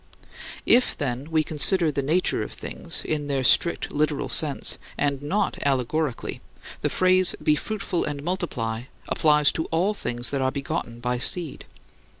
[0.63, 0.63] 37.
[0.65, 5.59] If, then, we consider the nature of things, in their strictly literal sense, and not
[5.63, 6.41] allegorically,
[6.81, 11.65] the phrase, "Be fruitful and multiply," applies to all things that are begotten by seed.